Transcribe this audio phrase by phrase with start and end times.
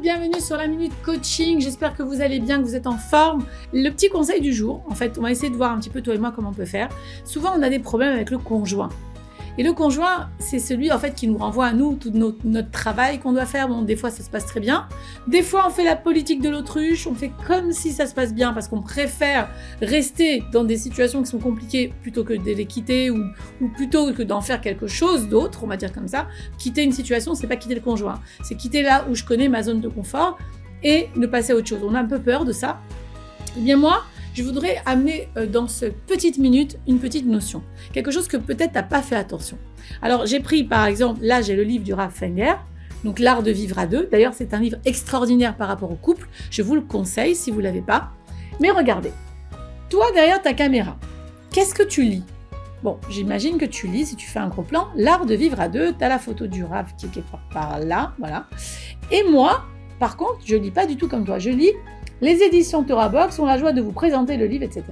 [0.00, 1.60] bienvenue sur la Minute Coaching.
[1.60, 3.44] J'espère que vous allez bien, que vous êtes en forme.
[3.72, 6.00] Le petit conseil du jour, en fait, on va essayer de voir un petit peu
[6.00, 6.88] toi et moi comment on peut faire.
[7.24, 8.88] Souvent, on a des problèmes avec le conjoint.
[9.58, 13.18] Et le conjoint, c'est celui en fait qui nous renvoie à nous tout notre, travail
[13.18, 13.68] qu'on doit faire.
[13.68, 14.88] Bon, des fois ça se passe très bien.
[15.26, 18.34] Des fois on fait la politique de l'autruche, on fait comme si ça se passe
[18.34, 22.66] bien parce qu'on préfère rester dans des situations qui sont compliquées plutôt que de les
[22.66, 23.24] quitter ou,
[23.60, 26.28] ou plutôt que d'en faire quelque chose d'autre, on va dire comme ça.
[26.58, 29.62] Quitter une situation, c'est pas quitter le conjoint, c'est quitter là où je connais ma
[29.62, 30.38] zone de confort
[30.82, 31.80] et ne passer à autre chose.
[31.82, 32.80] On a un peu peur de ça.
[33.56, 34.02] Eh bien moi,
[34.34, 37.62] je voudrais amener euh, dans cette petite minute une petite notion.
[37.92, 39.58] Quelque chose que peut-être tu n'as pas fait attention.
[40.00, 42.54] Alors j'ai pris par exemple, là j'ai le livre du Raph Fenger,
[43.04, 44.08] donc L'art de vivre à deux.
[44.10, 46.28] D'ailleurs c'est un livre extraordinaire par rapport au couple.
[46.50, 48.10] Je vous le conseille si vous l'avez pas.
[48.60, 49.12] Mais regardez,
[49.90, 50.96] toi derrière ta caméra,
[51.50, 52.24] qu'est-ce que tu lis?
[52.82, 55.68] Bon, j'imagine que tu lis, si tu fais un gros plan, L'art de vivre à
[55.68, 57.22] deux, tu as la photo du Raph qui est
[57.52, 58.46] par là, voilà.
[59.12, 59.64] Et moi,
[60.00, 61.38] par contre, je lis pas du tout comme toi.
[61.38, 61.70] Je lis
[62.22, 64.84] les éditions Box ont la joie de vous présenter le livre, etc.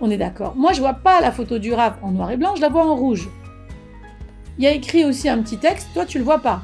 [0.00, 0.56] On est d'accord.
[0.56, 2.86] Moi, je vois pas la photo du rap en noir et blanc, je la vois
[2.86, 3.28] en rouge.
[4.56, 6.62] Il y a écrit aussi un petit texte, toi, tu le vois pas.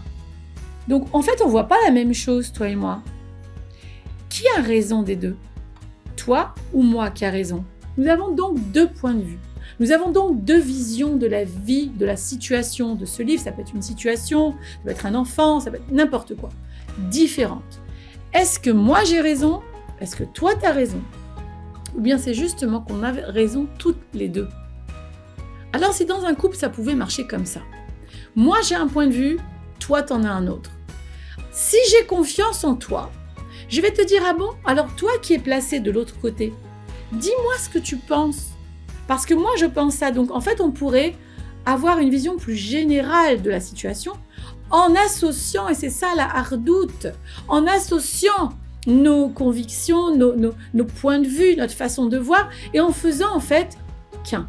[0.88, 3.02] Donc, en fait, on voit pas la même chose, toi et moi.
[4.30, 5.36] Qui a raison des deux?
[6.16, 7.62] Toi ou moi qui a raison?
[7.98, 9.38] Nous avons donc deux points de vue.
[9.78, 13.42] Nous avons donc deux visions de la vie, de la situation de ce livre.
[13.42, 16.48] Ça peut être une situation, ça peut être un enfant, ça peut être n'importe quoi.
[17.10, 17.80] Différentes.
[18.36, 19.62] Est-ce que moi j'ai raison?
[19.98, 21.00] Est-ce que toi tu as raison?
[21.94, 24.46] Ou bien c'est justement qu'on a raison toutes les deux?
[25.72, 27.60] Alors si dans un couple ça pouvait marcher comme ça.
[28.34, 29.38] Moi j'ai un point de vue,
[29.80, 30.70] toi t'en as un autre.
[31.50, 33.10] Si j'ai confiance en toi,
[33.70, 34.50] je vais te dire ah bon?
[34.66, 36.52] Alors toi qui es placé de l'autre côté,
[37.12, 38.50] dis-moi ce que tu penses.
[39.08, 40.10] Parce que moi je pense ça.
[40.10, 41.14] Donc en fait on pourrait
[41.64, 44.12] avoir une vision plus générale de la situation
[44.70, 47.08] en associant, et c'est ça la hardoute,
[47.48, 48.50] en associant
[48.86, 53.78] nos convictions, nos, points de vue, notre façon de voir, et en faisant en fait
[54.24, 54.48] qu'un,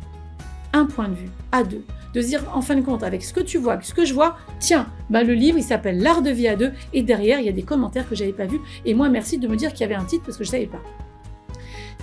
[0.74, 1.84] un point de vue à deux.
[2.14, 4.38] De dire en fin de compte, avec ce que tu vois, ce que je vois,
[4.60, 7.50] tiens, ben le livre il s'appelle L'art de vie à deux, et derrière il y
[7.50, 9.84] a des commentaires que j'avais pas vus, et moi merci de me dire qu'il y
[9.84, 10.82] avait un titre parce que je savais pas.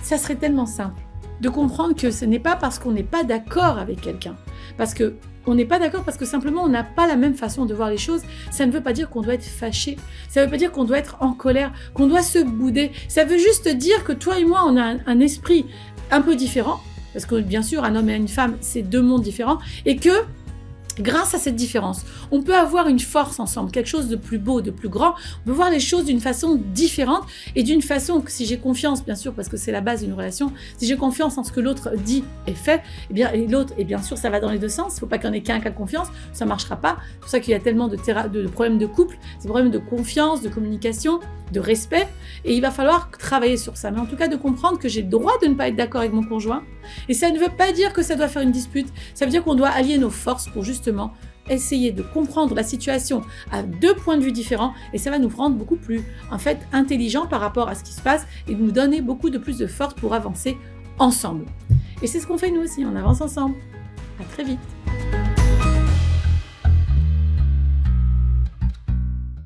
[0.03, 1.01] Ça serait tellement simple
[1.41, 4.35] de comprendre que ce n'est pas parce qu'on n'est pas d'accord avec quelqu'un,
[4.77, 5.15] parce que
[5.47, 7.89] on n'est pas d'accord parce que simplement on n'a pas la même façon de voir
[7.89, 8.21] les choses.
[8.51, 9.97] Ça ne veut pas dire qu'on doit être fâché.
[10.29, 12.91] Ça ne veut pas dire qu'on doit être en colère, qu'on doit se bouder.
[13.07, 15.65] Ça veut juste dire que toi et moi, on a un, esprit
[16.11, 16.79] un peu différent.
[17.13, 19.59] Parce que bien sûr, un homme et une femme, c'est deux mondes différents.
[19.85, 20.09] Et que
[20.99, 24.61] Grâce à cette différence, on peut avoir une force ensemble, quelque chose de plus beau,
[24.61, 25.13] de plus grand.
[25.43, 27.23] On peut voir les choses d'une façon différente
[27.55, 30.13] et d'une façon que si j'ai confiance, bien sûr, parce que c'est la base d'une
[30.13, 33.83] relation, si j'ai confiance en ce que l'autre dit et fait, eh bien, l'autre, et
[33.83, 34.93] bien sûr, ça va dans les deux sens.
[34.93, 36.97] Il ne faut pas qu'il en ait qu'un qui a confiance, ça ne marchera pas.
[37.11, 37.97] C'est pour ça qu'il y a tellement de,
[38.47, 41.19] problèmes de couple, des problèmes de confiance, de communication,
[41.51, 42.07] de respect.
[42.45, 43.91] Et il va falloir travailler sur ça.
[43.91, 46.01] Mais en tout cas, de comprendre que j'ai le droit de ne pas être d'accord
[46.01, 46.63] avec mon conjoint.
[47.09, 48.87] Et ça ne veut pas dire que ça doit faire une dispute.
[49.13, 51.13] Ça veut dire qu'on doit allier nos forces pour justement
[51.49, 55.29] essayer de comprendre la situation à deux points de vue différents et ça va nous
[55.29, 58.71] rendre beaucoup plus en fait intelligents par rapport à ce qui se passe et nous
[58.71, 60.57] donner beaucoup de plus de force pour avancer
[60.97, 61.45] ensemble.
[62.01, 63.55] Et c'est ce qu'on fait nous aussi, on avance ensemble.
[64.19, 65.24] À très vite.